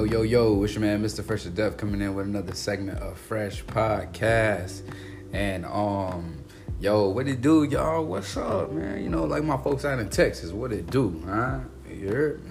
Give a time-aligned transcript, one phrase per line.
[0.00, 1.22] Yo, yo, yo, it's your man, Mr.
[1.22, 4.80] Fresh to Death, coming in with another segment of Fresh Podcast.
[5.34, 6.42] And, um,
[6.80, 8.06] yo, what it do, y'all?
[8.06, 9.02] What's up, man?
[9.02, 11.58] You know, like my folks out in Texas, what it do, huh?
[11.86, 12.42] You heard?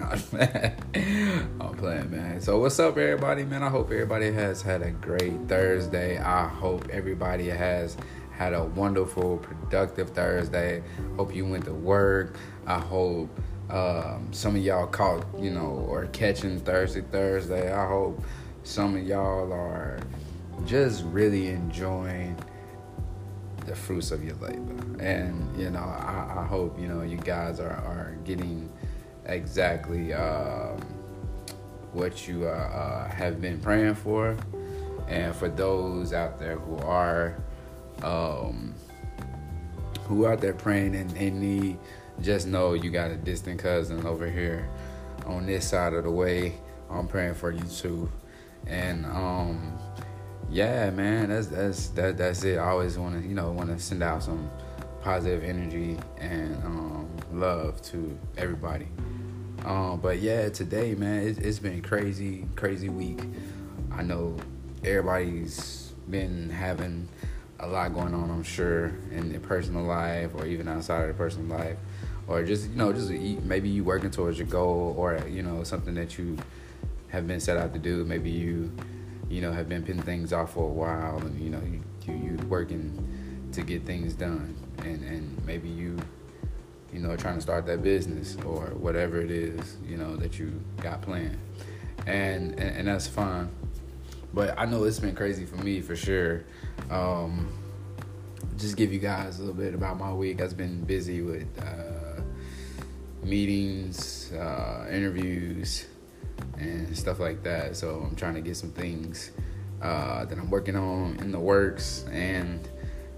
[1.60, 2.40] I'm playing, man.
[2.40, 3.64] So, what's up, everybody, man?
[3.64, 6.18] I hope everybody has had a great Thursday.
[6.18, 7.96] I hope everybody has
[8.30, 10.84] had a wonderful, productive Thursday.
[11.16, 12.36] Hope you went to work.
[12.68, 13.28] I hope
[13.70, 17.72] um, some of y'all caught, you know, or catching Thursday, Thursday.
[17.72, 18.22] I hope
[18.64, 20.00] some of y'all are
[20.66, 22.36] just really enjoying
[23.66, 25.02] the fruits of your labor.
[25.02, 28.68] And, you know, I, I hope, you know, you guys are, are getting
[29.26, 30.80] exactly um,
[31.92, 34.36] what you uh, uh, have been praying for.
[35.08, 37.36] And for those out there who are,
[38.02, 38.74] um,
[40.04, 41.78] who out there praying and, and need
[42.22, 44.68] just know you got a distant cousin over here
[45.26, 46.54] on this side of the way.
[46.90, 48.10] I'm praying for you too.
[48.66, 49.78] And um
[50.50, 52.58] yeah, man, that's that's that that's it.
[52.58, 54.50] I always want to, you know, want to send out some
[55.00, 58.88] positive energy and um, love to everybody.
[59.64, 63.20] Um, but yeah, today, man, it, it's been crazy, crazy week.
[63.92, 64.36] I know
[64.84, 67.08] everybody's been having
[67.60, 68.30] a lot going on.
[68.30, 71.76] I'm sure in their personal life or even outside of their personal life
[72.30, 75.94] or just you know just maybe you working towards your goal or you know something
[75.94, 76.38] that you
[77.08, 78.04] have been set out to do.
[78.04, 78.72] Maybe you
[79.28, 82.14] you know have been pinning things off for a while and you know you you,
[82.14, 84.54] you working to get things done.
[84.78, 85.98] And and maybe you
[86.92, 90.62] you know trying to start that business or whatever it is you know that you
[90.80, 91.38] got planned.
[92.06, 93.50] And and, and that's fine.
[94.32, 96.44] But i know it's been crazy for me for sure.
[96.90, 97.52] Um,
[98.56, 100.40] just give you guys a little bit about my week.
[100.40, 101.89] I've been busy with uh,
[103.22, 105.86] meetings, uh, interviews,
[106.58, 107.76] and stuff like that.
[107.76, 109.30] So I'm trying to get some things
[109.82, 112.66] uh, that I'm working on in the works and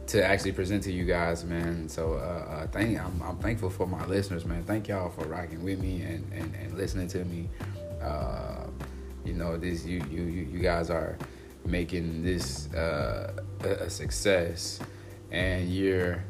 [0.09, 1.88] to actually present to you guys, man.
[1.88, 4.65] So uh, uh, thank I'm, I'm thankful for my listeners, man.
[4.65, 7.48] Thank y'all for rocking with me and, and, and listening to me.
[8.03, 8.66] Uh,
[9.25, 11.16] you know, this you you you guys are
[11.65, 14.81] making this uh, a success,
[15.31, 16.25] and you're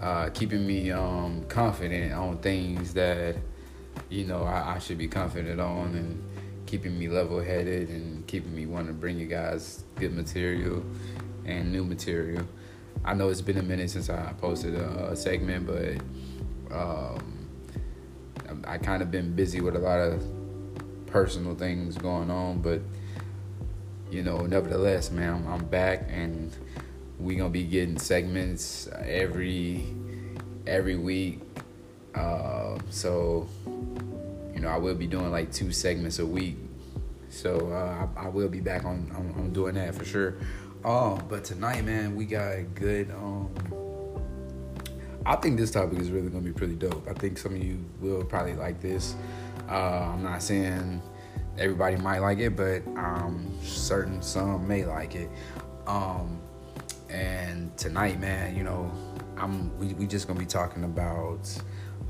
[0.00, 3.36] uh, keeping me um, confident on things that
[4.08, 6.22] you know I, I, should be confident on, and
[6.66, 10.84] keeping me level headed, and keeping me wanting to bring you guys good material
[11.44, 12.46] and new material.
[13.04, 17.48] I know it's been a minute since I posted a, a segment, but um,
[18.66, 20.22] I, I kind of been busy with a lot of
[21.06, 22.80] personal things going on, but
[24.10, 26.54] you know, nevertheless, man, I'm, I'm back and
[27.18, 29.84] we gonna be getting segments every
[30.66, 31.40] every week.
[32.14, 33.48] Uh, so
[34.54, 36.56] you know, I will be doing like two segments a week.
[37.30, 40.34] So uh, I, I, will be back on, on, on doing that for sure.
[40.84, 43.10] Um, but tonight, man, we got a good.
[43.10, 43.50] Um,
[45.26, 47.06] I think this topic is really gonna be pretty dope.
[47.08, 49.14] I think some of you will probably like this.
[49.68, 51.02] Uh, I'm not saying
[51.58, 55.28] everybody might like it, but um, certain some may like it.
[55.86, 56.37] Um,
[57.10, 58.90] and tonight, man, you know,
[59.36, 61.50] I'm we we just gonna be talking about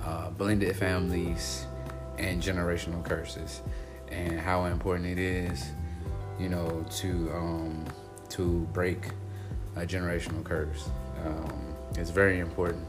[0.05, 1.67] uh, blended families
[2.19, 3.63] and generational curses,
[4.11, 5.65] and how important it is,
[6.39, 7.85] you know, to um,
[8.31, 9.11] to break
[9.77, 10.89] a generational curse.
[11.25, 12.87] Um, it's very important,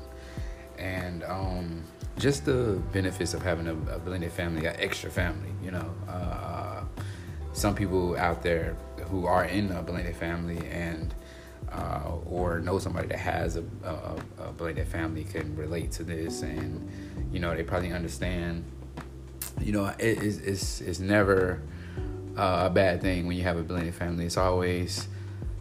[0.77, 1.83] and um,
[2.17, 5.51] just the benefits of having a, a blended family, an extra family.
[5.63, 6.83] You know, uh,
[7.53, 8.75] some people out there
[9.09, 11.13] who are in a blended family and
[11.71, 16.41] uh, or know somebody that has a, a, a blended family can relate to this,
[16.41, 16.89] and
[17.31, 18.63] you know they probably understand.
[19.61, 21.61] You know, it, it's, it's it's never
[22.37, 24.25] uh, a bad thing when you have a blended family.
[24.25, 25.07] It's always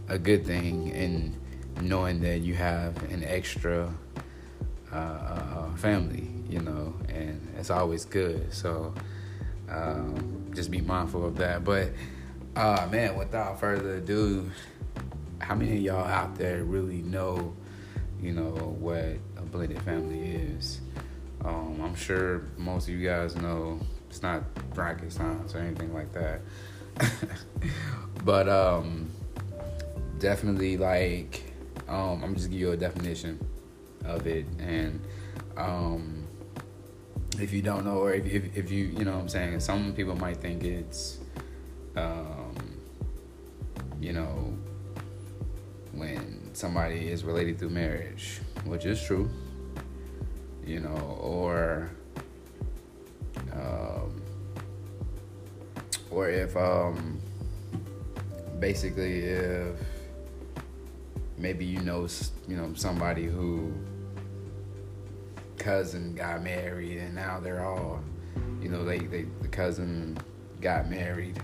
[0.09, 1.37] a good thing in
[1.81, 3.93] knowing that you have an extra
[4.93, 6.29] uh, uh family.
[6.49, 8.53] You know, and it's always good.
[8.55, 8.95] So
[9.71, 11.65] um, just be mindful of that.
[11.65, 11.91] But
[12.57, 14.51] uh, man, without further ado
[15.41, 17.55] how many of y'all out there really know,
[18.21, 19.05] you know, what
[19.37, 20.81] a blended family is?
[21.45, 24.43] Um, I'm sure most of you guys know it's not
[24.75, 26.41] rocket science or anything like that.
[28.25, 29.11] but um,
[30.19, 31.53] definitely, like,
[31.89, 33.39] um, I'm just give you a definition
[34.05, 35.01] of it, and
[35.57, 36.27] um,
[37.41, 39.93] if you don't know, or if, if, if you, you know, what I'm saying, some
[39.93, 41.19] people might think it's,
[41.97, 42.57] um,
[44.01, 44.57] you know,
[46.59, 49.31] somebody is related through marriage, which is true,
[50.67, 51.89] you know, or
[53.53, 54.21] um,
[56.11, 57.21] or if um
[58.59, 59.77] basically if
[61.37, 62.09] maybe you know
[62.49, 63.73] you know somebody who
[65.59, 68.01] cousin got married and now they're all
[68.61, 70.19] you know they, they the cousin
[70.61, 71.41] got married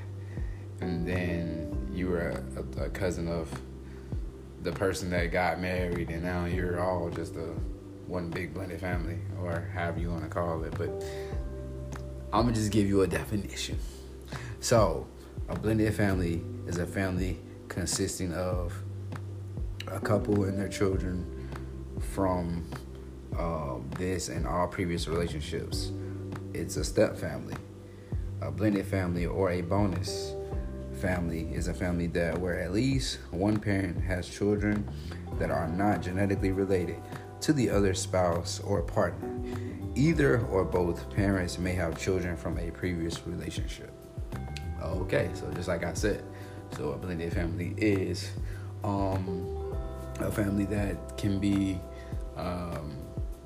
[0.80, 2.42] and then you were
[2.78, 3.48] a, a cousin of
[4.64, 7.54] the person that got married and now you're all just a
[8.08, 10.88] one big blended family or however you want to call it but
[12.32, 13.78] i'm gonna just give you a definition
[14.60, 15.06] so
[15.48, 17.38] a blended family is a family
[17.68, 18.74] consisting of
[19.88, 21.26] a couple and their children
[22.00, 22.64] from
[23.38, 25.90] um, this and all previous relationships.
[26.52, 27.56] It's a step family.
[28.40, 30.34] A blended family or a bonus
[31.04, 34.88] family is a family that where at least one parent has children
[35.38, 36.96] that are not genetically related
[37.42, 39.38] to the other spouse or partner.
[39.94, 43.92] Either or both parents may have children from a previous relationship.
[44.82, 46.24] Okay, so just like I said,
[46.74, 48.30] so a blended family is
[48.82, 49.76] um,
[50.20, 51.78] a family that can be
[52.34, 52.96] um,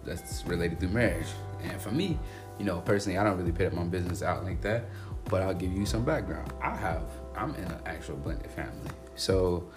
[0.04, 1.26] that's related through marriage.
[1.64, 2.20] And for me,
[2.56, 4.84] you know, personally, I don't really put up my business out like that,
[5.24, 6.52] but I'll give you some background.
[6.62, 7.02] I have,
[7.38, 8.90] I'm in an actual blended family.
[9.14, 9.68] So,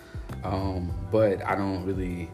[0.44, 2.30] um, but I don't really,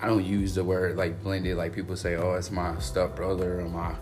[0.00, 3.60] I don't use the word like blended, like people say, oh, it's my step brother
[3.60, 3.94] or my,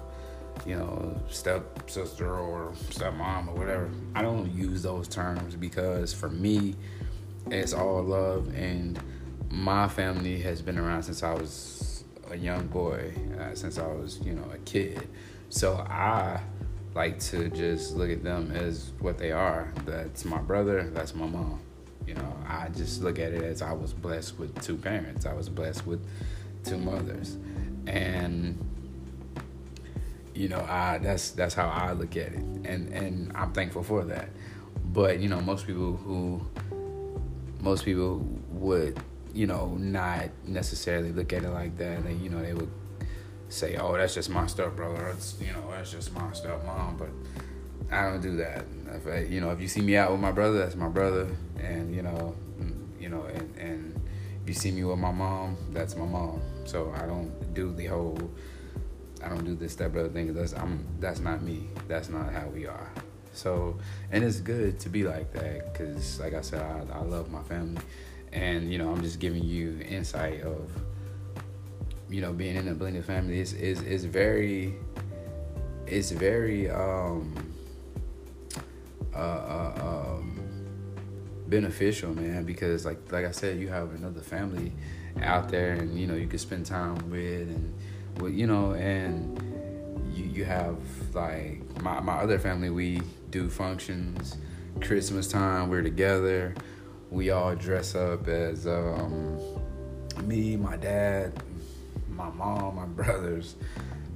[0.66, 3.90] you know, step sister or step mom or whatever.
[4.14, 6.74] I don't use those terms because for me,
[7.50, 9.00] it's all love and
[9.50, 14.20] my family has been around since I was a young boy uh, since I was,
[14.20, 15.08] you know, a kid.
[15.48, 16.40] So I
[16.94, 19.72] like to just look at them as what they are.
[19.84, 21.60] That's my brother, that's my mom.
[22.06, 25.26] You know, I just look at it as I was blessed with two parents.
[25.26, 26.04] I was blessed with
[26.64, 27.36] two mothers.
[27.86, 28.58] And
[30.34, 32.44] you know, I that's that's how I look at it.
[32.64, 34.30] And and I'm thankful for that.
[34.92, 36.40] But, you know, most people who
[37.60, 38.98] most people would
[39.34, 41.98] you know, not necessarily look at it like that.
[41.98, 42.70] And, you know, they would
[43.48, 45.08] say, "Oh, that's just my stuff, brother.
[45.08, 47.10] It's you know, that's just my stuff, mom." But
[47.90, 48.64] I don't do that.
[48.94, 51.28] If I, you know, if you see me out with my brother, that's my brother,
[51.58, 54.00] and you know, mm, you know, and and
[54.42, 56.40] if you see me with my mom, that's my mom.
[56.64, 58.18] So I don't do the whole.
[59.24, 60.32] I don't do this step brother thing.
[60.34, 60.86] That's I'm.
[61.00, 61.68] That's not me.
[61.88, 62.92] That's not how we are.
[63.32, 63.78] So,
[64.10, 67.42] and it's good to be like that because, like I said, I, I love my
[67.42, 67.80] family
[68.32, 70.70] and you know i'm just giving you insight of
[72.10, 74.74] you know being in a blended family is is is very
[75.86, 77.34] it's very um
[79.14, 80.38] uh, uh, um
[81.48, 84.72] beneficial man because like like i said you have another family
[85.22, 87.74] out there and you know you can spend time with and
[88.20, 89.42] with you know and
[90.14, 90.76] you you have
[91.14, 93.00] like my my other family we
[93.30, 94.36] do functions
[94.80, 96.54] christmas time we're together
[97.10, 99.38] we all dress up as um,
[100.24, 101.32] me, my dad,
[102.18, 103.54] my mom, my brothers.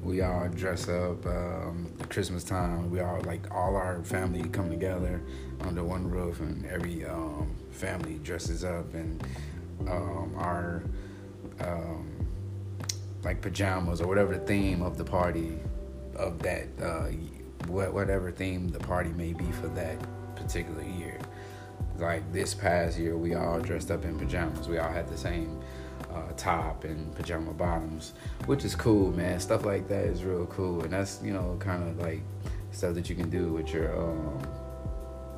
[0.02, 2.90] We all dress up um, Christmas time.
[2.90, 5.22] We all like all our family come together
[5.60, 9.24] under one roof, and every um, family dresses up and
[9.88, 10.82] um, our
[11.60, 12.10] um,
[13.22, 15.56] like pajamas or whatever the theme of the party
[16.16, 17.06] of that uh,
[17.68, 19.96] whatever theme the party may be for that
[20.34, 21.20] particular year
[21.98, 24.68] like this past year, we all dressed up in pajamas.
[24.68, 25.60] We all had the same
[26.14, 28.12] uh, top and pajama bottoms,
[28.46, 29.40] which is cool, man.
[29.40, 32.22] Stuff like that is real cool, and that's you know kind of like
[32.70, 34.42] stuff that you can do with your um,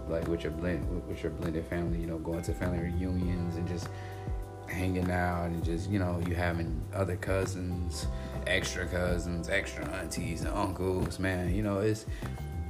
[0.08, 1.98] like with your blend with your blended family.
[1.98, 3.88] You know, going to family reunions and just
[4.68, 8.06] hanging out and just you know you having other cousins,
[8.46, 11.18] extra cousins, extra aunties and uncles.
[11.18, 12.06] Man, you know it's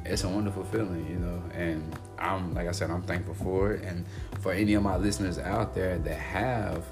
[0.05, 3.83] it's a wonderful feeling, you know, and I'm like I said, I'm thankful for it,
[3.85, 4.05] and
[4.41, 6.85] for any of my listeners out there that have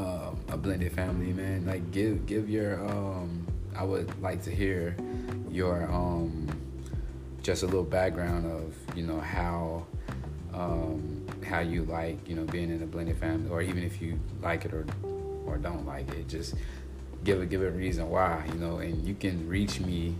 [0.00, 4.96] um, a blended family, man, like give give your um, I would like to hear
[5.50, 6.48] your um,
[7.42, 9.86] just a little background of you know how
[10.54, 14.18] um, how you like you know being in a blended family, or even if you
[14.42, 14.86] like it or
[15.44, 16.54] or don't like it, just
[17.24, 20.14] give a give a reason why, you know, and you can reach me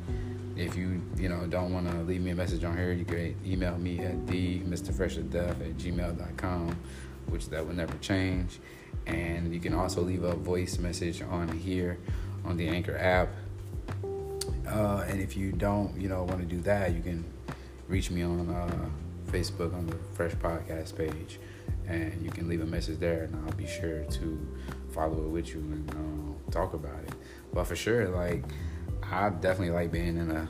[0.57, 3.35] if you you know don't want to leave me a message on here, you can
[3.47, 4.93] email me at the Mr.
[4.93, 6.77] Fresh at gmail.com,
[7.31, 8.59] which that will never change.
[9.07, 11.99] And you can also leave a voice message on here
[12.45, 13.29] on the Anchor app.
[14.67, 17.25] Uh, and if you don't, you know, want to do that, you can
[17.89, 18.89] reach me on uh,
[19.33, 21.39] Facebook on the Fresh Podcast page,
[21.89, 24.57] and you can leave a message there, and I'll be sure to
[24.91, 27.15] follow it with you and uh, talk about it.
[27.53, 28.45] But for sure, like
[29.03, 30.49] I definitely like being in a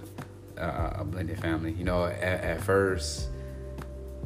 [0.58, 1.72] uh, a blended family.
[1.72, 3.28] You know, at, at first,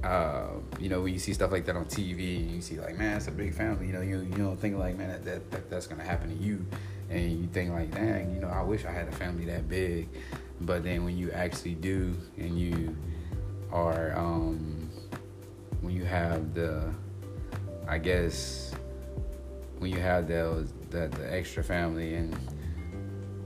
[0.05, 0.47] uh,
[0.79, 3.29] you know, when you see stuff like that on TV, you see like, man, it's
[3.29, 3.87] a big family.
[3.87, 6.45] You know, you you don't think like, man, that, that, that that's gonna happen to
[6.45, 6.65] you,
[7.09, 10.09] and you think like, dang, you know, I wish I had a family that big.
[10.61, 12.95] But then when you actually do, and you
[13.73, 14.91] are, um,
[15.81, 16.93] when you have the,
[17.89, 18.73] I guess,
[19.79, 22.37] when you have those the, the extra family and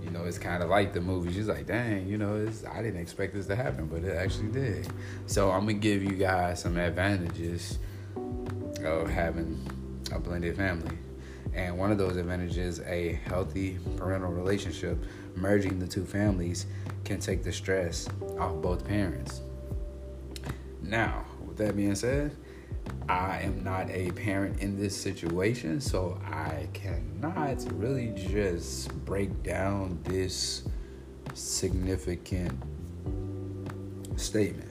[0.03, 1.33] you know, it's kind of like the movie.
[1.33, 4.89] She's like, dang, you know, I didn't expect this to happen, but it actually did.
[5.27, 7.79] So I'm gonna give you guys some advantages
[8.85, 9.61] of having
[10.13, 10.97] a blended family.
[11.55, 15.03] And one of those advantages, a healthy parental relationship,
[15.35, 16.67] merging the two families
[17.05, 19.41] can take the stress off both parents.
[20.83, 22.37] Now, with that being said,
[23.09, 29.99] I am not a parent in this situation, so I cannot really just break down
[30.05, 30.65] this
[31.33, 32.53] significant
[34.17, 34.71] statement.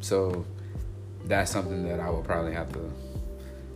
[0.00, 0.44] So
[1.24, 2.92] that's something that I will probably have to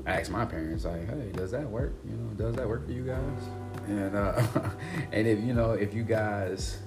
[0.07, 1.95] ask my parents like, "Hey, does that work?
[2.05, 3.43] You know, does that work for you guys?"
[3.89, 4.43] And uh,
[5.13, 6.79] and if you know, if you guys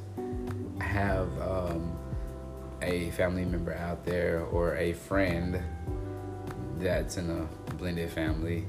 [0.82, 1.98] have um,
[2.82, 5.62] a family member out there or a friend
[6.80, 8.66] that's in a blended family,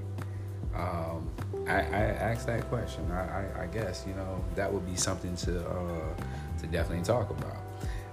[0.75, 1.29] um,
[1.67, 3.11] I, I asked that question.
[3.11, 6.15] I, I, I, guess you know that would be something to uh,
[6.61, 7.57] to definitely talk about.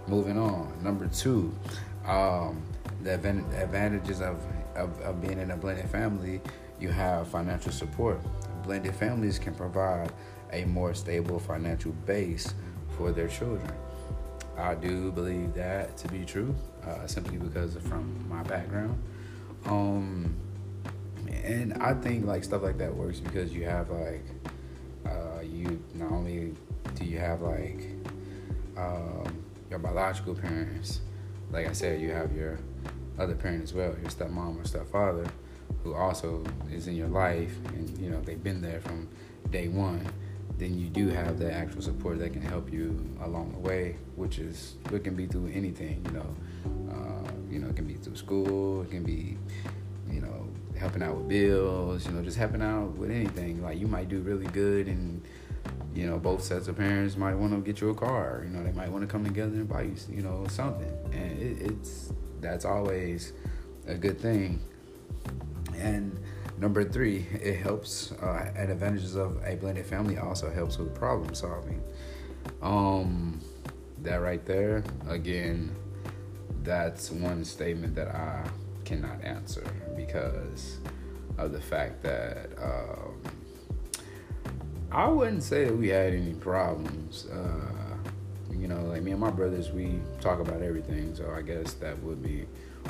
[0.07, 1.53] Moving on, number two,
[2.05, 2.61] um,
[3.03, 4.39] the advantages of,
[4.75, 6.41] of, of being in a blended family.
[6.79, 8.21] You have financial support.
[8.63, 10.11] Blended families can provide
[10.53, 12.53] a more stable financial base
[12.95, 13.71] for their children.
[14.57, 19.01] I do believe that to be true, uh, simply because from my background.
[19.67, 20.36] Um,
[21.43, 24.25] and I think like stuff like that works because you have like
[25.05, 26.53] uh, you not only
[26.95, 27.88] do you have like
[28.77, 31.01] um, your biological parents,
[31.51, 32.59] like I said, you have your
[33.17, 35.25] other parent as well, your stepmom or stepfather,
[35.83, 39.07] who also is in your life, and you know they've been there from
[39.50, 40.05] day one.
[40.57, 44.39] Then you do have the actual support that can help you along the way, which
[44.39, 46.87] is it can be through anything, you know.
[47.49, 49.37] You know, it can be through school, it can be,
[50.09, 53.61] you know, helping out with bills, you know, just helping out with anything.
[53.61, 55.21] Like you might do really good and
[55.97, 58.43] you know, both sets of parents might want to get you a car.
[58.45, 60.91] You know, they might want to come together and buy you, you know, something.
[61.11, 63.33] And it, it's that's always
[63.87, 64.61] a good thing.
[65.75, 66.19] And
[66.59, 68.11] number three, it helps.
[68.11, 71.81] Uh, advantages of a blended family also helps with problem solving.
[72.61, 73.39] Um,
[74.03, 75.75] that right there, again,
[76.67, 78.43] that's one statement that I
[78.83, 79.63] cannot answer
[79.95, 80.77] because
[81.38, 83.21] of the fact that um,
[84.91, 87.27] I wouldn't say that we had any problems.
[87.27, 87.95] Uh,
[88.51, 91.15] you know, like me and my brothers, we talk about everything.
[91.15, 92.45] So I guess that would be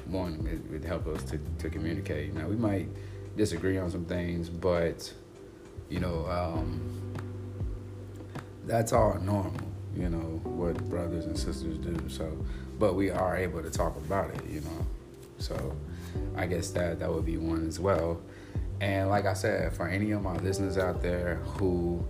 [0.08, 0.48] one.
[0.52, 2.34] It would help us to, to communicate.
[2.34, 2.88] Now we might
[3.36, 5.14] disagree on some things, but
[5.90, 6.82] you know, um,
[8.66, 9.67] that's all normal.
[9.98, 11.98] You know what brothers and sisters do.
[12.10, 12.32] So
[12.80, 14.86] but we are able to talk about it, you know.
[15.40, 15.76] So
[16.36, 18.22] I guess that that would be one as well.
[18.80, 22.06] And like I said, for any of my listeners out there who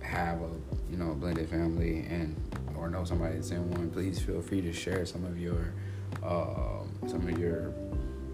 [0.00, 0.50] have a
[0.90, 2.36] you know a blended family and
[2.76, 5.72] or know somebody that's in one, please feel free to share some of your
[6.22, 7.72] um, some of your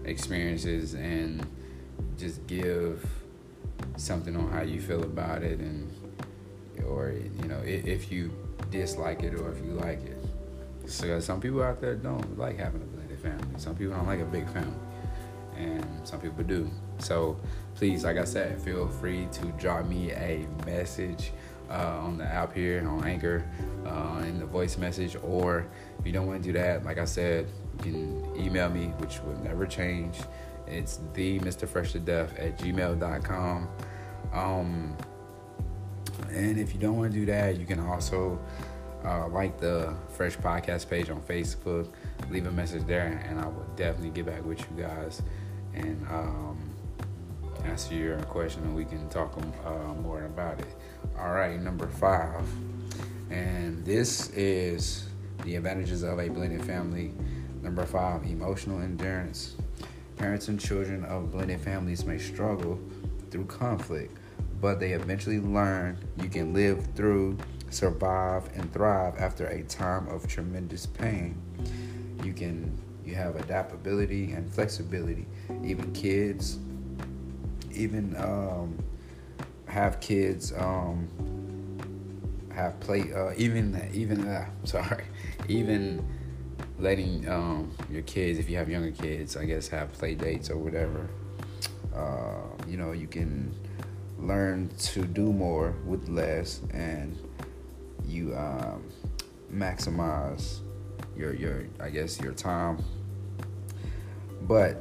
[0.05, 1.45] experiences and
[2.17, 3.05] just give
[3.97, 5.91] something on how you feel about it and
[6.87, 8.31] or you know if you
[8.71, 10.17] dislike it or if you like it
[10.91, 13.47] so some people out there don't like having a blended family.
[13.57, 14.73] Some people don't like a big family,
[15.55, 16.69] and some people do.
[16.99, 17.39] So
[17.75, 21.31] please, like I said, feel free to drop me a message
[21.69, 23.43] uh, on the app here on Anchor
[23.85, 25.65] uh, in the voice message, or
[25.99, 27.47] if you don't want to do that, like I said,
[27.85, 30.17] you can email me, which will never change.
[30.67, 31.67] It's the Mr.
[31.67, 33.69] Fresh to Death at gmail.com.
[34.33, 34.97] Um,
[36.29, 38.39] and if you don't want to do that, you can also
[39.05, 41.87] uh, like the Fresh Podcast page on Facebook,
[42.29, 45.21] leave a message there, and I will definitely get back with you guys
[45.73, 46.57] and um,
[47.65, 50.67] answer your question, and we can talk uh, more about it.
[51.17, 52.43] All right, number five,
[53.29, 55.07] and this is
[55.43, 57.13] the advantages of a blended family.
[57.61, 59.55] Number five, emotional endurance.
[60.17, 62.79] Parents and children of blended families may struggle
[63.31, 64.17] through conflict,
[64.61, 67.37] but they eventually learn you can live through
[67.71, 71.35] survive and thrive after a time of tremendous pain.
[72.23, 75.25] You can you have adaptability and flexibility.
[75.63, 76.59] Even kids,
[77.73, 78.77] even um,
[79.65, 81.07] have kids um,
[82.53, 85.05] have play uh, even even uh, sorry
[85.47, 86.05] even
[86.79, 90.57] letting um, your kids, if you have younger kids, I guess have play dates or
[90.57, 91.07] whatever.
[91.95, 93.53] Uh, you know, you can
[94.21, 97.17] learn to do more with less, and
[98.05, 98.83] you um,
[99.53, 100.59] maximize
[101.17, 102.83] your your I guess your time.
[104.43, 104.77] But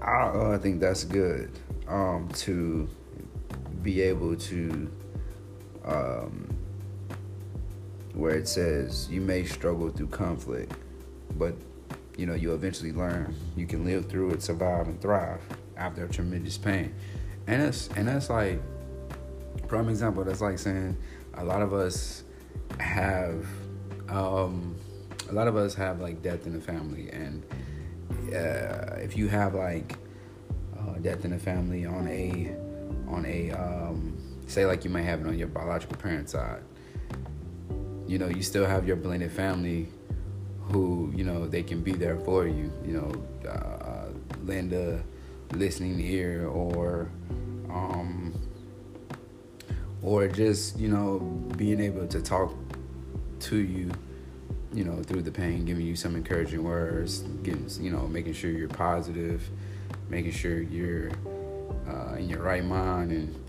[0.00, 1.50] I uh, think that's good
[1.88, 2.88] um, to
[3.82, 4.90] be able to
[5.84, 6.48] um,
[8.14, 10.72] where it says you may struggle through conflict,
[11.38, 11.54] but
[12.16, 15.40] you know you eventually learn you can live through it, survive, and thrive
[15.76, 16.94] after tremendous pain.
[17.46, 18.60] And that's and that's like
[19.68, 20.24] prime example.
[20.24, 20.96] That's like saying
[21.34, 22.24] a lot of us
[22.78, 23.46] have
[24.08, 24.76] um,
[25.28, 27.44] a lot of us have like death in the family, and
[28.34, 29.96] uh, if you have like
[30.78, 32.54] uh, death in the family on a
[33.08, 36.62] on a um, say like you might have it on your biological parent side
[38.06, 39.88] you know you still have your blended family
[40.70, 44.08] who you know they can be there for you you know uh,
[44.44, 45.02] lend a
[45.52, 47.10] listening ear or
[47.70, 48.32] um,
[50.02, 51.18] or just you know
[51.56, 52.52] being able to talk
[53.40, 53.90] to you
[54.72, 58.50] you know through the pain giving you some encouraging words getting you know making sure
[58.50, 59.42] you're positive
[60.08, 61.10] making sure you're
[61.88, 63.44] uh, in your right mind and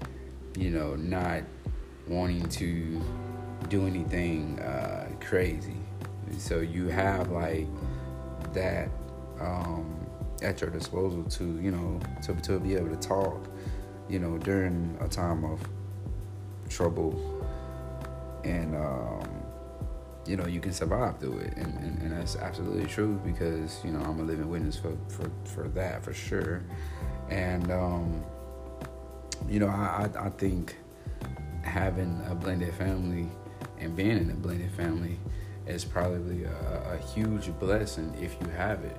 [0.57, 1.43] you know not
[2.07, 3.01] wanting to
[3.69, 5.77] do anything uh, crazy.
[6.37, 7.67] So you have like
[8.53, 8.89] that
[9.39, 10.02] um,
[10.43, 13.47] at your disposal to you know to, to be able to talk
[14.09, 15.59] you know during a time of
[16.69, 17.29] trouble.
[18.43, 19.29] And um,
[20.25, 21.53] you know you can survive through it.
[21.55, 25.29] And, and, and, that's absolutely true because you know i'm a living witness for, for,
[25.45, 26.63] for that for sure.
[27.29, 28.23] And um,
[29.47, 30.77] you know I, I think
[31.61, 33.29] having a blended family
[33.79, 35.19] and being in a blended family
[35.65, 38.97] is probably a, a huge blessing if you have it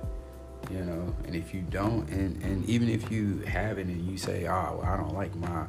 [0.71, 4.17] you know and if you don't and, and even if you have it and you
[4.17, 5.65] say oh well, i don't like my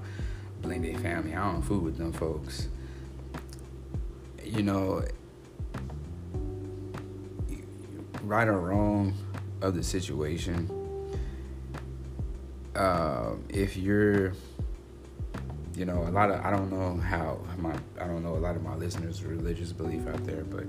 [0.62, 2.68] blended family i don't fool with them folks
[4.44, 5.04] you know
[8.22, 9.14] right or wrong
[9.62, 10.70] of the situation,
[12.74, 14.32] uh, if you're,
[15.74, 18.56] you know, a lot of I don't know how my I don't know a lot
[18.56, 20.64] of my listeners' religious belief out there, but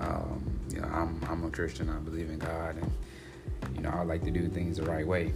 [0.00, 1.90] um, you know, I'm I'm a Christian.
[1.90, 2.90] I believe in God, and
[3.74, 5.32] you know, I like to do things the right way.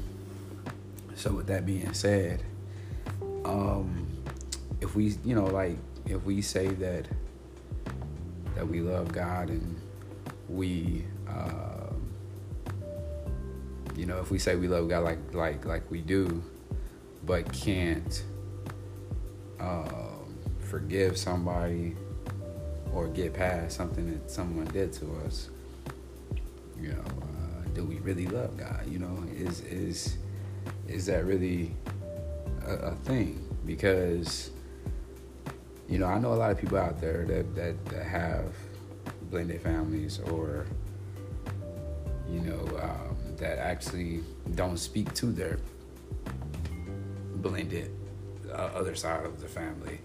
[1.14, 2.42] So with that being said,
[3.44, 4.06] um,
[4.80, 7.06] if we, you know, like if we say that
[8.54, 9.80] that we love God and
[10.48, 12.08] we um,
[13.96, 16.42] you know, if we say we love God like like like we do,
[17.26, 18.22] but can't
[19.60, 21.96] um, forgive somebody
[22.92, 25.50] or get past something that someone did to us,
[26.80, 27.04] you know,
[27.78, 28.82] do we really love God?
[28.88, 30.18] You know, is is
[30.88, 31.76] is that really
[32.66, 33.48] a, a thing?
[33.64, 34.50] Because
[35.88, 38.52] you know, I know a lot of people out there that that, that have
[39.30, 40.66] blended families or
[42.28, 44.22] you know, um, that actually
[44.56, 45.58] don't speak to their
[47.36, 47.92] blended
[48.50, 50.00] uh, other side of the family.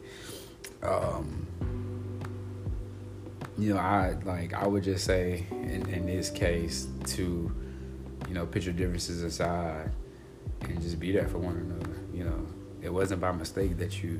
[0.84, 1.48] Um,
[3.64, 7.50] you know, I like I would just say in, in this case to,
[8.28, 9.90] you know, put your differences aside
[10.62, 11.98] and just be there for one another.
[12.14, 12.46] You know,
[12.82, 14.20] it wasn't by mistake that you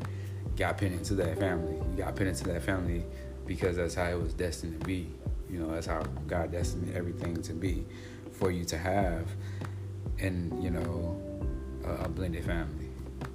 [0.56, 1.76] got put into that family.
[1.76, 3.04] You got put into that family
[3.46, 5.10] because that's how it was destined to be.
[5.50, 7.86] You know, that's how God destined everything to be
[8.32, 9.28] for you to have,
[10.20, 11.22] and you know,
[11.86, 12.88] a, a blended family,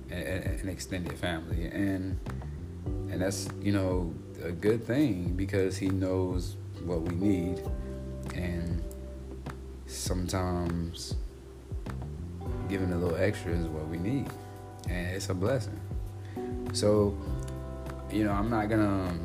[0.09, 2.19] an, an extended family, and
[3.11, 7.63] and that's you know a good thing because He knows what we need,
[8.35, 8.83] and
[9.87, 11.15] sometimes
[12.69, 14.29] giving a little extra is what we need,
[14.89, 15.81] and it's a blessing.
[16.73, 17.17] So,
[18.11, 19.19] you know, I'm not gonna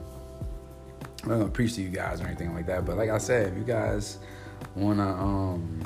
[1.24, 2.86] I'm not gonna preach to you guys or anything like that.
[2.86, 4.18] But like I said, if you guys
[4.76, 5.82] wanna um,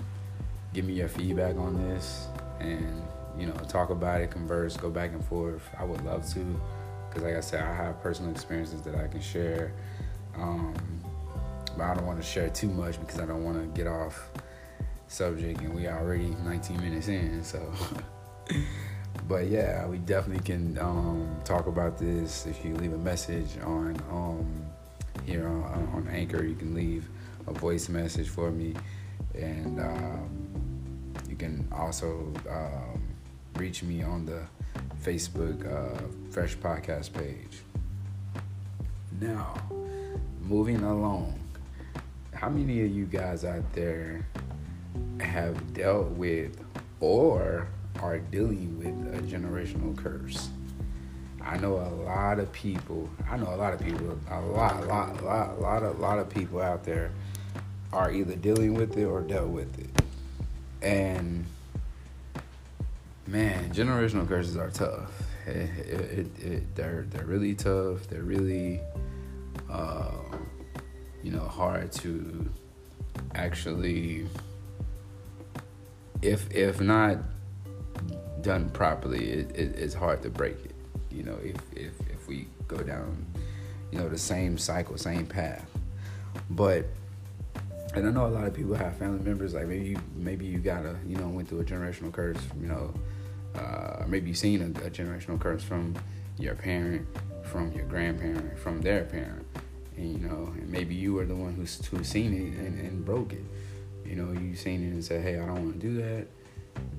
[0.74, 2.28] give me your feedback on this
[2.60, 3.04] and
[3.38, 6.60] you know talk about it, converse, go back and forth, I would love to.
[7.08, 9.74] Because like I said, I have personal experiences that I can share.
[10.36, 10.74] Um,
[11.76, 14.30] but I don't want to share too much because I don't want to get off
[15.08, 17.44] subject, and we already 19 minutes in.
[17.44, 17.74] So.
[19.28, 22.46] but yeah, we definitely can um, talk about this.
[22.46, 24.68] If you leave a message on um,
[25.28, 26.44] here on, on Anchor.
[26.44, 27.08] You can leave
[27.46, 28.74] a voice message for me,
[29.36, 33.02] and um, you can also um,
[33.56, 34.42] reach me on the
[35.08, 37.62] Facebook uh, Fresh Podcast page.
[39.22, 39.58] Now,
[40.42, 41.40] moving along,
[42.34, 44.28] how many of you guys out there
[45.22, 46.62] have dealt with
[47.00, 47.70] or
[48.02, 50.50] are dealing with a generational curse?
[51.42, 53.10] I know a lot of people.
[53.32, 54.20] I know a lot of people.
[54.30, 57.12] A lot, a lot, a lot, a lot of, lot of people out there
[57.94, 60.02] are either dealing with it or dealt with it.
[60.82, 61.46] And
[63.28, 65.12] man, generational curses are tough.
[65.46, 68.08] It, it, it, they're they're really tough.
[68.08, 68.82] They're really,
[69.70, 70.12] uh,
[71.24, 72.50] you know, hard to
[73.36, 74.28] actually,
[76.22, 77.18] if if not
[78.42, 80.76] done properly, it, it, it's hard to break it.
[81.12, 83.26] You know, if if if we go down,
[83.92, 85.70] you know, the same cycle, same path,
[86.50, 86.86] but
[87.94, 90.60] and I know a lot of people have family members like maybe you, maybe you
[90.60, 92.94] got a you know went through a generational curse you know
[93.58, 95.96] uh, maybe seen a, a, generational curse from
[96.38, 97.08] your parent
[97.44, 99.46] from your grandparent from their parent.
[99.96, 103.06] And you know and maybe you were the one who's who's seen it and, and
[103.06, 103.44] broke it.
[104.06, 106.28] You know you seen it and said hey I don't want to do that.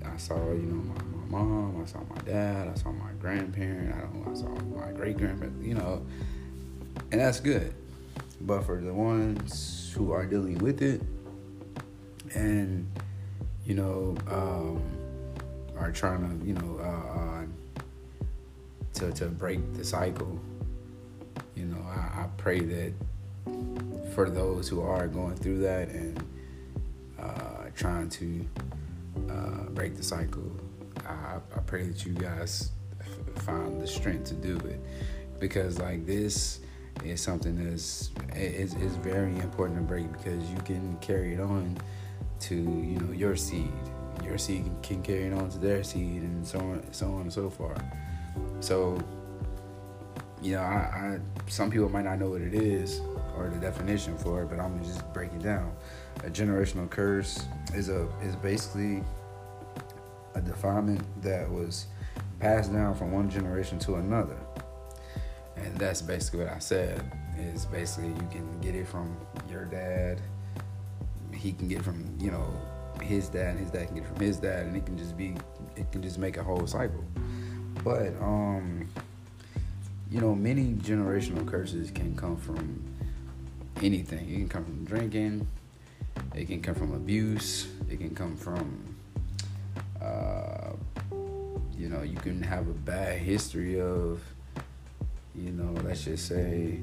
[0.05, 3.95] I saw you know my, my mom I saw my dad I saw my grandparent
[3.95, 6.05] I don't I saw my great grandparent you know
[7.13, 7.73] and that's good.
[8.41, 11.03] But for the ones who are dealing with it
[12.35, 12.91] and
[13.65, 14.83] you know um,
[15.79, 17.45] are trying to you know uh,
[18.95, 20.39] to to break the cycle
[21.55, 22.93] you know I, I, pray that
[24.15, 26.23] for those who are going through that and
[27.19, 28.47] uh, trying to
[29.31, 30.51] uh, break the cycle
[31.07, 32.71] I, I pray that you guys
[33.37, 34.81] find the strength to do it
[35.41, 36.61] because like this
[37.05, 41.77] is something that's is, is very important to break because you can carry it on
[42.41, 43.73] to you know your seed.
[44.29, 47.49] Your seed can, carry on to their seed, and so on, so on and so
[47.49, 47.83] forth.
[48.61, 49.01] So,
[50.43, 53.01] you know, I, I some people might not know what it is
[53.37, 55.73] or the definition for it, but I'm gonna just break it down.
[56.25, 59.03] A generational curse is a is basically
[60.35, 61.87] a defilement that was
[62.39, 64.37] passed down from one generation to another
[65.65, 67.11] and that's basically what I said.
[67.39, 69.17] Is basically you can get it from
[69.49, 70.21] your dad.
[71.33, 72.53] He can get from you know
[73.03, 75.17] his dad, and his dad can get it from his dad, and it can just
[75.17, 75.35] be
[75.77, 77.05] it can just make a whole cycle.
[77.85, 78.89] But um,
[80.11, 82.83] you know, many generational curses can come from
[83.83, 84.29] anything.
[84.29, 85.47] It can come from drinking.
[86.35, 87.69] It can come from abuse.
[87.91, 88.97] It can come from
[90.01, 90.73] uh,
[91.77, 94.21] you know, you can have a bad history of
[95.39, 96.81] you know, let's just say,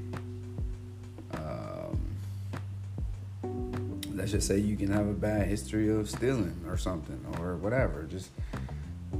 [4.15, 8.03] let's just say you can have a bad history of stealing or something or whatever.
[8.03, 8.31] Just,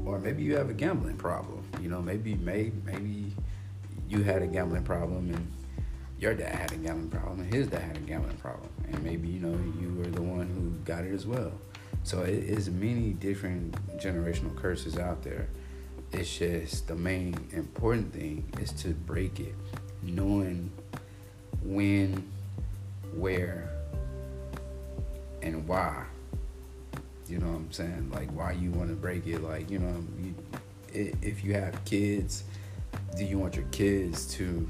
[0.06, 1.64] or maybe you have a gambling problem.
[1.82, 3.34] You know, maybe, maybe, maybe
[4.10, 5.52] you had a gambling problem and
[6.20, 8.70] your dad had a gambling problem and his dad had a gambling problem.
[8.92, 11.52] And maybe, you know, you were the one who got it as well.
[12.04, 15.48] So it is many different generational curses out there
[16.12, 19.56] it's just the main important thing is to break it,
[20.02, 20.72] knowing
[21.64, 22.26] when,
[23.14, 23.70] where,
[25.46, 26.06] and why.
[27.28, 28.12] You know what I'm saying?
[28.14, 29.42] Like why you want to break it.
[29.42, 32.44] Like you know, you, if you have kids,
[33.18, 34.70] do you want your kids to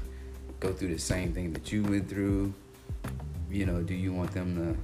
[0.60, 2.54] go through the same thing that you went through?
[3.50, 4.78] You know, do you want them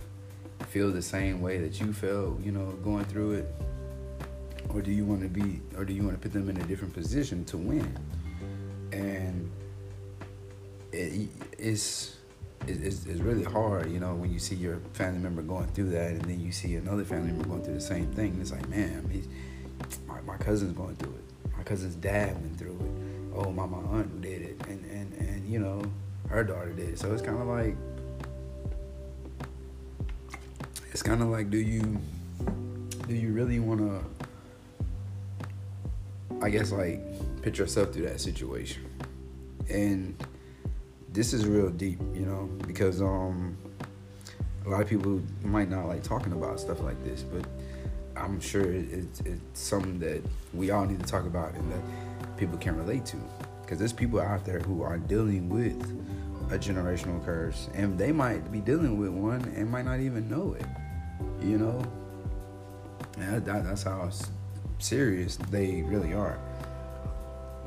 [0.59, 2.40] to feel the same way that you felt?
[2.40, 3.55] You know, going through it
[4.74, 6.64] or do you want to be or do you want to put them in a
[6.64, 7.96] different position to win
[8.92, 9.50] and
[10.92, 11.28] it,
[11.59, 12.16] it's,
[12.66, 16.22] it's, really hard you know when you see your family member going through that and
[16.22, 19.03] then you see another family member going through the same thing it's like man
[20.07, 21.57] my, my cousin's going through it.
[21.57, 23.37] My cousin's dad went through it.
[23.37, 24.61] Oh my, my aunt did it.
[24.68, 25.83] And, and, and you know
[26.29, 26.98] her daughter did it.
[26.98, 27.77] So it's kind of like
[30.90, 31.98] it's kind of like do you
[33.09, 34.03] do you really want to
[36.40, 37.01] I guess like
[37.42, 38.85] put yourself through that situation.
[39.70, 40.16] And
[41.12, 43.57] this is real deep, you know, because um
[44.66, 47.44] a lot of people might not like talking about stuff like this, but
[48.16, 50.22] I'm sure it's, it's something that
[50.55, 53.16] we all need to talk about and that people can relate to.
[53.62, 55.81] Because there's people out there who are dealing with
[56.51, 60.55] a generational curse, and they might be dealing with one and might not even know
[60.59, 60.66] it.
[61.44, 61.83] You know,
[63.18, 64.11] and that, that's how
[64.79, 66.38] serious they really are.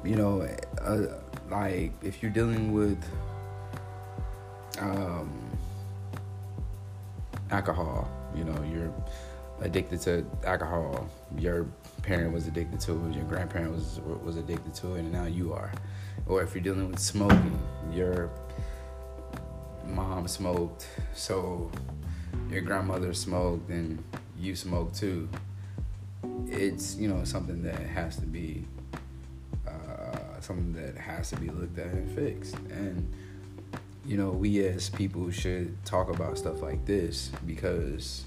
[0.04, 0.48] You know,
[0.82, 1.08] uh,
[1.50, 3.04] like if you're dealing with
[4.80, 5.32] um,
[7.52, 8.94] alcohol, you know, you're
[9.62, 11.10] addicted to alcohol.
[11.38, 11.66] Your
[12.02, 13.16] parent was addicted to it.
[13.16, 15.72] Your grandparent was was addicted to it, and now you are.
[16.28, 17.60] Or if you're dealing with smoking,
[17.92, 18.30] your
[19.86, 21.72] mom smoked, so
[22.50, 24.04] your grandmother smoked and
[24.38, 25.30] you smoke too,
[26.48, 28.66] it's you know something that has to be
[29.68, 32.56] uh, something that has to be looked at and fixed.
[32.70, 33.12] And
[34.08, 38.26] you know, we as people should talk about stuff like this because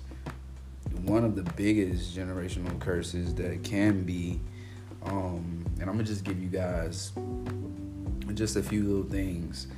[1.02, 4.40] one of the biggest generational curses that can be,
[5.04, 7.12] um, and I'm gonna just give you guys
[8.34, 9.68] just a few little things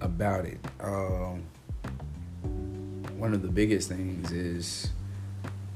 [0.00, 0.58] about it.
[0.80, 1.44] Um,
[3.18, 4.90] one of the biggest things is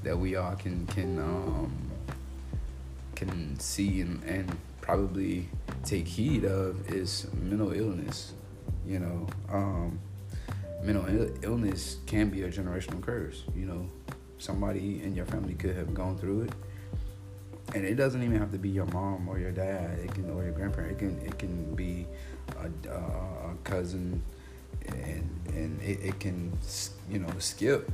[0.03, 1.91] that we all can can um,
[3.15, 5.49] can see and, and probably
[5.85, 8.33] take heed of is mental illness.
[8.91, 10.01] You know, um,
[10.83, 13.45] mental Ill- illness can be a generational curse.
[13.55, 13.87] You know,
[14.39, 16.53] somebody in your family could have gone through it,
[17.73, 20.01] and it doesn't even have to be your mom or your dad.
[20.01, 20.91] It can or your grandparent.
[20.91, 22.05] It can it can be
[22.59, 24.21] a, a cousin,
[24.89, 26.51] and and it, it, can
[27.09, 27.93] you know skip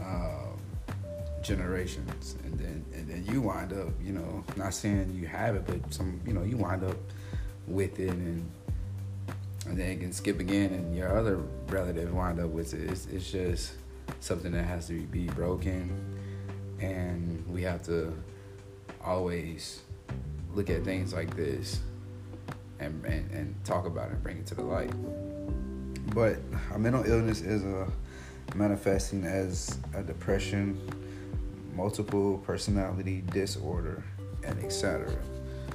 [0.00, 0.58] um,
[1.40, 5.64] generations, and then and then you wind up you know not saying you have it,
[5.68, 6.96] but some you know you wind up
[7.68, 8.50] with it and.
[9.70, 11.36] And then it can skip again, and your other
[11.68, 12.90] relative wind up with it.
[12.90, 13.74] It's, it's just
[14.18, 15.96] something that has to be broken,
[16.80, 18.12] and we have to
[19.04, 19.82] always
[20.54, 21.78] look at things like this
[22.80, 24.92] and, and, and talk about it and bring it to the light.
[26.16, 26.38] But
[26.74, 27.86] a mental illness is a
[28.56, 30.80] manifesting as a depression,
[31.76, 34.02] multiple personality disorder,
[34.44, 35.16] and etc.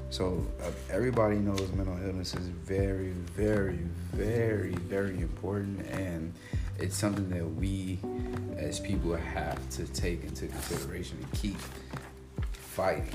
[0.10, 3.80] So uh, everybody knows mental illness is very, very,
[4.14, 6.34] very, very important, and
[6.80, 8.00] it's something that we
[8.58, 11.58] as people have to take into consideration and keep
[12.54, 13.08] fighting.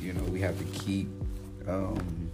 [0.00, 1.08] You know, we have to keep
[1.68, 2.30] um,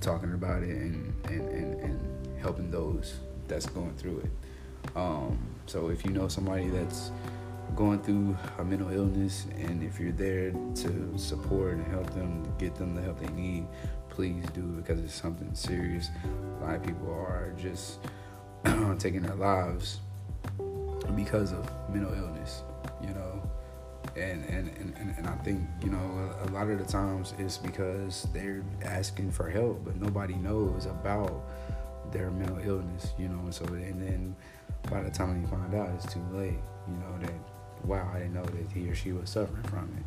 [0.00, 3.16] talking about it and, and, and, and helping those
[3.48, 4.96] that's going through it.
[4.96, 7.10] Um, so if you know somebody that's
[7.74, 12.74] going through a mental illness and if you're there to support and help them get
[12.74, 13.66] them the help they need,
[14.08, 16.10] please do because it's something serious.
[16.60, 17.98] A lot of people are just
[18.98, 20.00] taking their lives
[21.14, 22.62] because of mental illness,
[23.02, 23.42] you know.
[24.16, 28.26] And, and, and, and I think, you know, a, lot of the times it's because
[28.32, 31.44] they're asking for help, but nobody knows about
[32.12, 33.38] their mental illness, you know.
[33.40, 34.36] And so, and then
[34.90, 37.32] by the time you find out, it's too late, you know, that,
[37.84, 40.04] wow, I didn't know that he or she was suffering from it.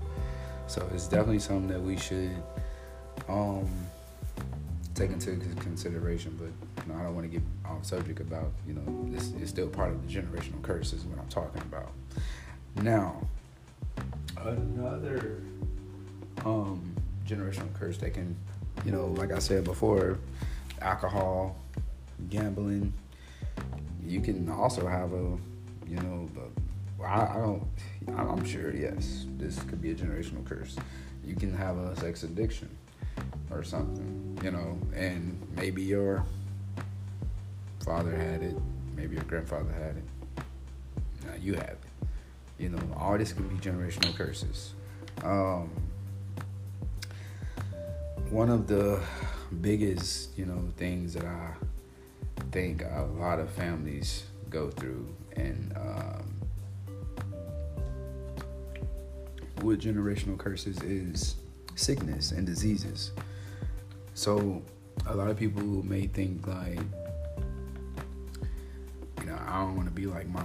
[0.68, 2.36] So it's definitely something that we should
[3.28, 3.68] um,
[4.94, 6.38] take into consideration.
[6.40, 9.50] But you know, I don't want to get off subject about you know this is
[9.50, 11.92] still part of the generational curse is what I'm talking about.
[12.82, 13.22] Now,
[14.38, 15.42] another
[16.46, 16.96] um,
[17.28, 18.36] generational curse that can,
[18.86, 20.18] you know, like I said before,
[20.82, 21.56] alcohol,
[22.30, 22.94] gambling.
[24.06, 25.38] You can also have a,
[25.88, 26.59] you know, a,
[27.04, 27.68] I, I don't.
[28.16, 30.76] I'm sure yes, this could be a generational curse.
[31.24, 32.70] You can have a sex addiction
[33.52, 36.26] or something, you know, and maybe your
[37.84, 38.56] father had it,
[38.96, 40.04] maybe your grandfather had it.
[41.26, 41.80] Now you have it.
[42.58, 44.74] You know, all this could be generational curses.
[45.24, 45.70] Um,
[48.30, 49.02] one of the
[49.62, 51.54] biggest, you know, things that I
[52.52, 56.39] think a lot of families go through, and um,
[59.64, 61.36] with generational curses is
[61.76, 63.12] sickness and diseases.
[64.14, 64.62] So
[65.08, 66.80] a lot of people may think like,
[69.20, 70.44] you know, I don't want to be like my,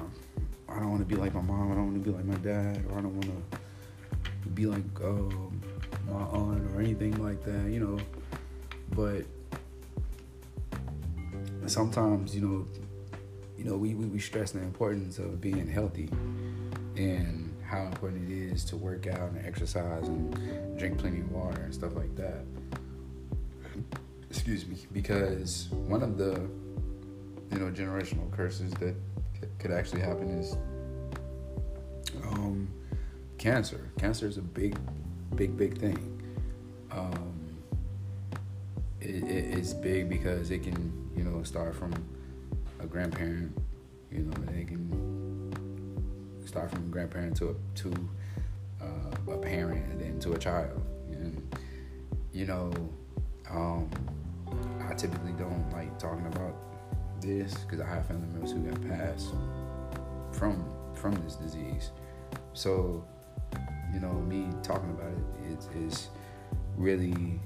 [0.68, 1.72] I don't want to be like my mom.
[1.72, 4.84] I don't want to be like my dad, or I don't want to be like
[5.02, 5.60] um,
[6.08, 7.70] my aunt or anything like that.
[7.70, 7.98] You know,
[8.90, 9.24] but
[11.66, 12.66] sometimes you know,
[13.58, 16.08] you know, we, we, we stress the importance of being healthy
[16.96, 21.62] and how important it is to work out and exercise and drink plenty of water
[21.62, 22.44] and stuff like that
[24.34, 26.32] excuse me, because one of the
[27.52, 28.94] you know generational curses that
[29.60, 30.56] could actually happen is
[32.24, 32.68] um,
[33.38, 33.90] cancer.
[33.96, 34.76] Cancer is a big,
[35.36, 36.20] big, big thing.
[36.90, 37.56] Um,
[39.00, 41.94] it, it, it's big because it can you know start from
[42.80, 43.56] a grandparent,
[44.10, 45.13] you know, and it can
[46.54, 47.92] start from a grandparent to a to
[48.80, 51.56] uh, a parent and then to a child, and
[52.32, 52.72] you know.
[53.50, 53.90] Um,
[54.88, 56.54] I typically don't like talking about
[57.20, 59.30] this because I have family members who have passed
[60.30, 60.64] from
[60.94, 61.90] from this disease.
[62.52, 63.04] So,
[63.92, 66.08] you know, me talking about it is, is
[66.76, 67.40] really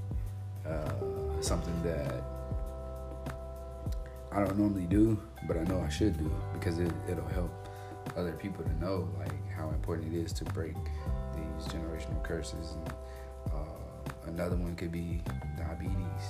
[0.66, 0.92] uh,
[1.40, 2.22] something that
[4.30, 7.57] I don't normally do, but I know I should do because it, it'll help
[8.16, 10.74] other people to know like how important it is to break
[11.34, 12.74] these generational curses.
[12.74, 12.92] And
[13.52, 15.20] uh, another one could be
[15.56, 16.24] diabetes.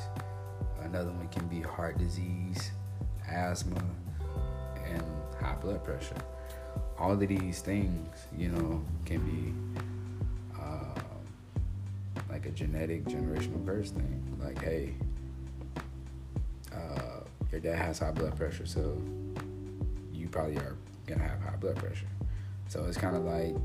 [0.83, 2.71] Another one can be heart disease,
[3.29, 3.83] asthma,
[4.87, 5.03] and
[5.41, 6.17] high blood pressure.
[6.99, 9.53] All of these things, you know, can be
[10.59, 11.01] uh,
[12.31, 14.39] like a genetic generational curse thing.
[14.41, 14.95] Like, hey,
[16.75, 19.01] uh, your dad has high blood pressure, so
[20.13, 20.77] you probably are
[21.09, 22.07] gonna have high blood pressure.
[22.69, 23.57] So it's kind of like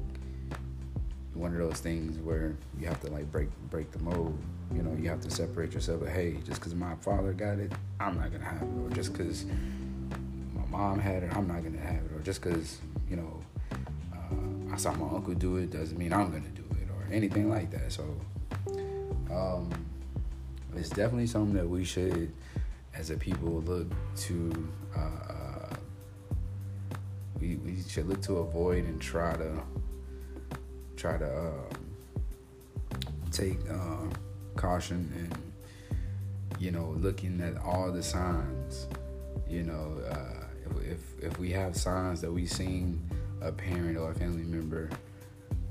[1.34, 4.38] one of those things where you have to like break break the mold.
[4.74, 6.00] You know, you have to separate yourself.
[6.00, 8.82] But hey, just because my father got it, I'm not gonna have it.
[8.82, 9.46] Or just because
[10.54, 12.12] my mom had it, I'm not gonna have it.
[12.16, 12.80] Or just because
[13.10, 13.42] you know
[14.14, 17.50] uh, I saw my uncle do it doesn't mean I'm gonna do it, or anything
[17.50, 17.92] like that.
[17.92, 18.04] So
[19.32, 19.70] um,
[20.76, 22.32] it's definitely something that we should,
[22.96, 24.70] as a people, look to.
[24.96, 25.23] Uh,
[27.44, 29.62] we, we should look to avoid and try to
[30.96, 31.52] try to uh,
[33.32, 34.08] take uh,
[34.56, 38.88] caution and you know looking at all the signs
[39.50, 43.02] you know uh, if, if, if we have signs that we've seen
[43.42, 44.90] a parent or a family member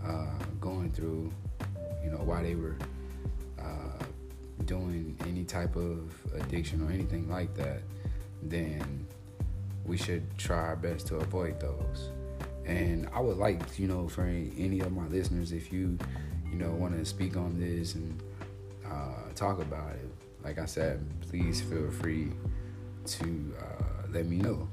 [0.04, 0.26] uh,
[0.60, 1.32] going through
[2.04, 2.76] you know why they were
[3.58, 4.04] uh,
[4.66, 7.80] doing any type of addiction or anything like that
[8.42, 9.06] then
[9.84, 12.10] we should try our best to avoid those.
[12.64, 15.98] And I would like, you know, for any of my listeners, if you,
[16.48, 18.22] you know, want to speak on this and
[18.86, 20.08] uh, talk about it,
[20.44, 22.32] like I said, please feel free
[23.04, 24.68] to uh, let me know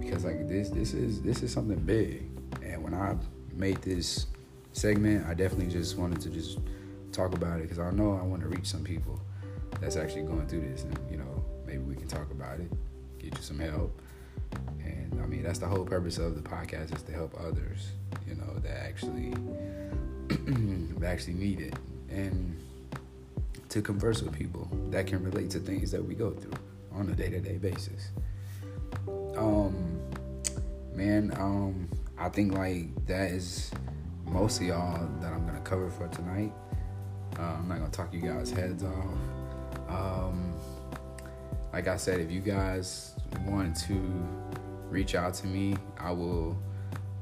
[0.00, 2.28] because like this, this is this is something big.
[2.62, 3.16] And when I
[3.54, 4.26] made this
[4.72, 6.58] segment, I definitely just wanted to just
[7.12, 9.20] talk about it because I know I want to reach some people
[9.80, 12.70] that's actually going through this, and you know, maybe we can talk about it,
[13.18, 14.00] get you some help
[15.44, 17.92] that's the whole purpose of the podcast is to help others,
[18.26, 19.34] you know, that actually
[20.98, 21.74] that actually need it,
[22.08, 22.58] and
[23.68, 26.54] to converse with people that can relate to things that we go through
[26.92, 28.08] on a day to day basis.
[29.36, 30.00] Um,
[30.94, 33.70] man, um, I think like that is
[34.24, 36.52] mostly all that I'm gonna cover for tonight.
[37.38, 39.90] Uh, I'm not gonna talk you guys' heads off.
[39.90, 40.54] Um,
[41.72, 43.12] like I said, if you guys
[43.46, 44.00] want to
[44.94, 46.56] reach out to me, I will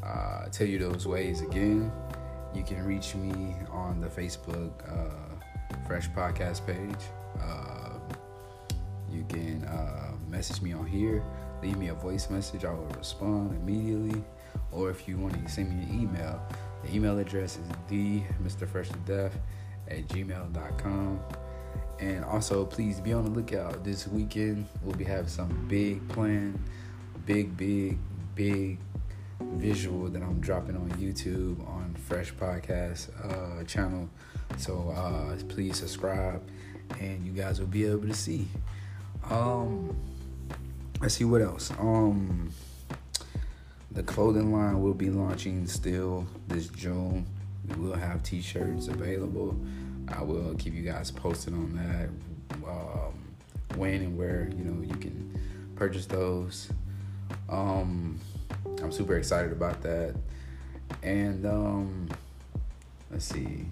[0.04, 1.90] uh, tell you those ways again.
[2.54, 7.04] You can reach me on the Facebook uh, Fresh Podcast page.
[7.40, 7.98] Uh,
[9.11, 11.24] you can uh, message me on here,
[11.62, 12.66] leave me a voice message.
[12.66, 14.22] I will respond immediately.
[14.70, 16.42] Or if you want to send me an email,
[16.82, 18.68] the email address is the Mr.
[18.68, 19.38] Fresh to Death
[19.88, 21.20] at gmail.com.
[22.00, 24.66] And also, please be on the lookout this weekend.
[24.82, 26.62] We'll be having some big plan,
[27.26, 27.98] big, big,
[28.35, 28.78] big
[29.40, 34.08] visual that I'm dropping on YouTube on Fresh Podcast uh, channel.
[34.56, 36.42] So uh, please subscribe,
[37.00, 38.46] and you guys will be able to see.
[39.30, 39.96] Um,
[41.00, 41.70] let's see what else.
[41.78, 42.52] Um,
[43.90, 47.26] the clothing line will be launching still this June.
[47.68, 49.56] We will have T-shirts available.
[50.08, 52.08] I will keep you guys posted on that.
[52.68, 53.12] Um,
[53.76, 55.40] when and where you know you can
[55.76, 56.70] purchase those.
[57.49, 58.18] Um,
[58.83, 60.14] I'm super excited about that.
[61.03, 62.09] And um,
[63.11, 63.66] let's see.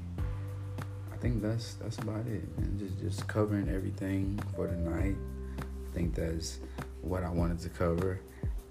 [1.12, 2.44] I think that's that's about it.
[2.58, 5.16] And just just covering everything for tonight.
[5.58, 6.58] I think that's
[7.02, 8.20] what I wanted to cover.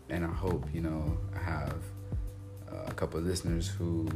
[0.10, 1.75] And I hope you know I have
[2.71, 4.10] uh, a couple of listeners who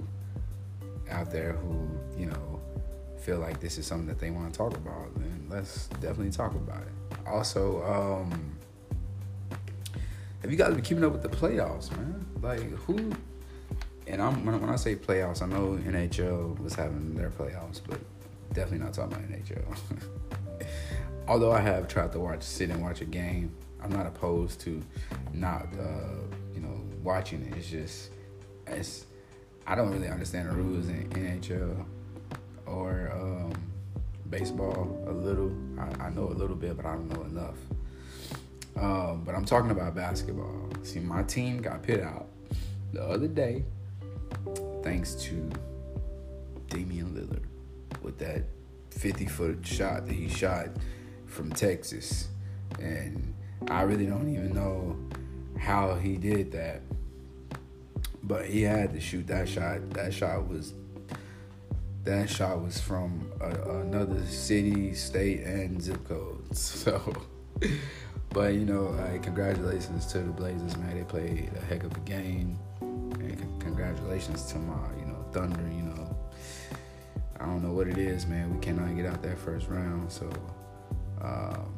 [1.12, 2.60] out there who you know
[3.24, 6.54] feel like this is something that they want to talk about, then let's definitely talk
[6.56, 7.18] about it.
[7.26, 8.53] Also, um,
[10.44, 12.26] have you guys been keeping up with the playoffs, man?
[12.42, 13.14] Like who?
[14.08, 18.00] And I'm when, I say playoffs, I know NHL was having their playoffs, but
[18.54, 19.78] definitely not talking about NHL.
[21.30, 24.82] Although I have tried to watch, sit and watch a game, I'm not opposed to
[25.32, 26.20] not, uh,
[26.54, 27.58] you know, watching it.
[27.58, 28.10] It's just,
[28.68, 29.06] it's,
[29.66, 31.86] I don't really understand the rules in NHL
[32.66, 33.54] or um,
[34.30, 35.54] baseball a little.
[35.80, 37.56] I, I, know a little bit, but I don't know enough.
[38.76, 40.70] Um, but I'm talking about basketball.
[40.84, 42.28] See, my team got pit out
[42.92, 43.64] the other day
[44.84, 45.50] thanks to
[46.70, 47.44] Damian Lillard
[48.02, 48.44] with that
[48.92, 50.68] 50 foot shot that he shot
[51.26, 52.28] from Texas.
[52.80, 53.34] And
[53.70, 54.98] I really don't even know
[55.60, 56.82] how he did that.
[58.24, 59.90] But he had to shoot that shot.
[59.92, 60.74] That shot was
[62.04, 66.40] that shot was from a, another city, state, and zip code.
[66.54, 67.16] So,
[68.34, 70.98] but you know, uh, congratulations to the Blazers, man.
[70.98, 72.60] They played a heck of a game.
[72.82, 75.62] And congratulations to my, you know, Thunder.
[75.72, 76.18] You know,
[77.40, 78.54] I don't know what it is, man.
[78.54, 80.30] We cannot get out that first round, so
[81.22, 81.74] um,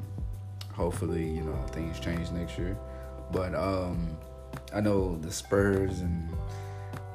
[0.74, 2.78] hopefully, you know, things change next year.
[3.32, 4.18] But um,
[4.74, 6.34] I know the Spurs and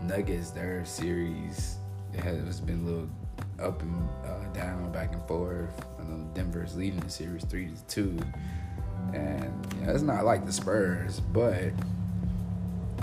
[0.02, 1.76] Nuggets, their series
[2.12, 3.08] it has been a little
[3.60, 5.84] up and uh, down, back and forth.
[5.98, 8.18] I know Denver's leading the series three to two,
[9.14, 11.72] and you know, it's not like the Spurs, but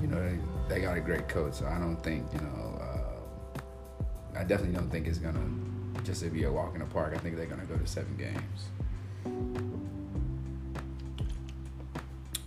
[0.01, 1.55] you know they, they got a great coach.
[1.55, 2.81] So I don't think you know.
[2.81, 5.45] Uh, I definitely don't think it's gonna
[6.03, 7.13] just be a walk in the park.
[7.15, 8.69] I think they're gonna go to seven games.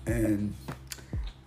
[0.06, 0.54] And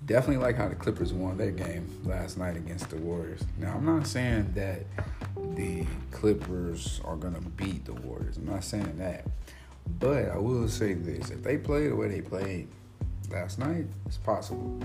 [0.06, 3.42] definitely like how the Clippers won their game last night against the Warriors.
[3.58, 4.86] Now, I'm not saying that
[5.56, 8.38] the Clippers are going to beat the Warriors.
[8.38, 9.26] I'm not saying that.
[10.00, 12.68] But I will say this if they play the way they played
[13.32, 14.80] last night, it's possible.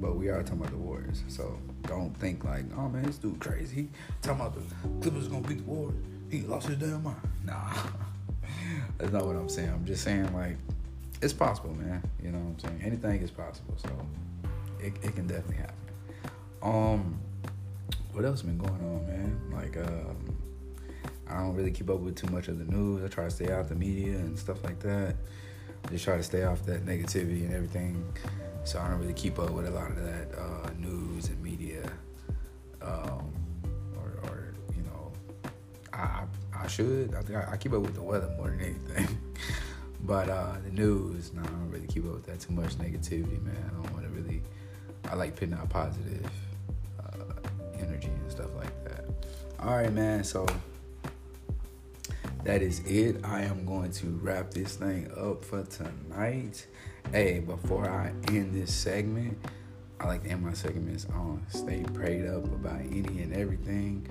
[0.00, 1.22] But we are talking about the Warriors.
[1.28, 3.88] So don't think like, oh man, this dude crazy.
[4.22, 4.62] Talking about the
[5.00, 6.02] Clippers to beat the Warriors.
[6.30, 7.16] He lost his damn mind.
[7.44, 7.72] Nah.
[8.98, 9.70] That's not what I'm saying.
[9.70, 10.56] I'm just saying like
[11.22, 12.02] it's possible, man.
[12.22, 12.80] You know what I'm saying?
[12.84, 13.74] Anything is possible.
[13.76, 13.88] So
[14.80, 15.74] it, it can definitely happen.
[16.62, 17.18] Um,
[18.12, 19.40] what else been going on, man?
[19.52, 20.36] Like, um,
[21.28, 23.04] I don't really keep up with too much of the news.
[23.04, 25.16] I try to stay out the media and stuff like that.
[25.84, 28.04] I Just try to stay off that negativity and everything.
[28.64, 31.90] So I don't really keep up with a lot of that uh, news and media.
[32.82, 33.32] Um,
[33.96, 35.12] or, or, you know,
[35.92, 36.24] I
[36.54, 37.14] I should.
[37.14, 39.18] I think I, I keep up with the weather more than anything.
[40.04, 43.42] but uh, the news, no, I don't really keep up with that too much negativity,
[43.42, 43.70] man.
[43.70, 44.42] I don't want to really
[45.10, 46.28] I like putting out positive
[47.00, 47.48] uh,
[47.78, 49.04] energy and stuff like that.
[49.60, 50.24] All right, man.
[50.24, 50.46] So
[52.46, 53.24] that is it.
[53.24, 56.64] I am going to wrap this thing up for tonight.
[57.10, 59.36] Hey, before I end this segment,
[59.98, 64.06] I like to end my segments on stay prayed up about any and everything,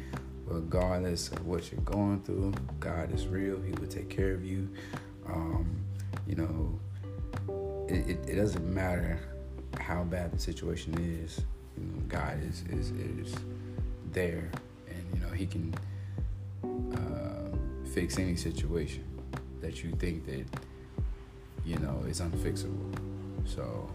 [0.45, 2.53] regardless of what you're going through.
[2.81, 3.61] God is real.
[3.61, 4.69] He will take care of you.
[5.27, 5.77] Um,
[6.27, 9.17] you know, it, it, it doesn't matter
[9.79, 11.39] how bad the situation is,
[11.77, 13.33] you know, God is is is
[14.11, 14.51] there,
[14.89, 15.73] and you know He can
[16.93, 17.24] uh,
[17.95, 19.05] fix any situation
[19.61, 20.45] that you think that
[21.65, 22.93] you know is unfixable.
[23.45, 23.89] So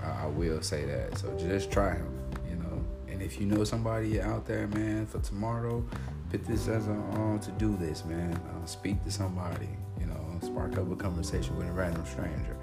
[0.00, 1.18] I, will say that.
[1.18, 2.12] So just try Him,
[2.48, 2.84] you know.
[3.08, 5.84] And if you know somebody out there, man, for tomorrow,
[6.30, 8.32] put this as a uh, to do list, man.
[8.32, 12.56] Uh, speak to somebody, you know, spark up a conversation with a random stranger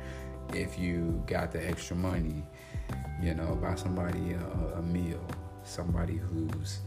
[0.54, 2.44] if you got the extra money,
[3.22, 5.26] you know, buy somebody a, a meal,
[5.64, 6.80] somebody who's,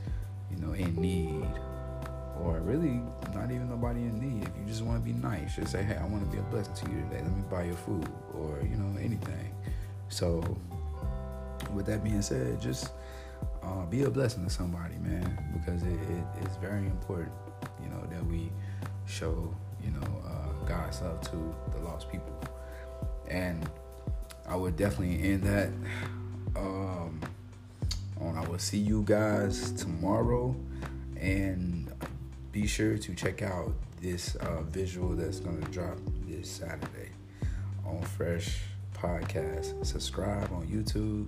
[0.50, 1.46] you know, in need,
[2.40, 3.00] or really
[3.34, 4.48] not even nobody in need.
[4.48, 6.42] If you just want to be nice, just say, hey, I want to be a
[6.42, 7.22] blessing to you today.
[7.22, 9.54] Let me buy your food, or you know, anything.
[10.08, 10.42] So,
[11.72, 12.92] with that being said, just
[13.62, 17.32] uh, be a blessing to somebody, man, because it, it, it's very important,
[17.82, 18.50] you know, that we
[19.06, 22.34] show, you know, uh, God's love to the lost people
[23.28, 23.68] and
[24.48, 25.68] I would definitely end that.
[26.56, 27.20] Um,
[28.20, 30.54] on I will see you guys tomorrow,
[31.16, 31.83] and
[32.54, 35.98] be sure to check out this uh, visual that's gonna drop
[36.28, 37.10] this Saturday
[37.84, 38.60] on Fresh
[38.96, 39.84] Podcast.
[39.84, 41.26] Subscribe on YouTube,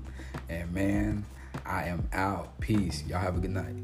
[0.49, 1.25] and man,
[1.65, 2.61] I am out.
[2.61, 3.03] Peace.
[3.09, 3.75] Y'all have a good night.